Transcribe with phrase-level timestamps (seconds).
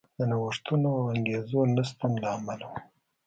[0.17, 2.73] د نوښتونو او انګېزو نشتون له امله و.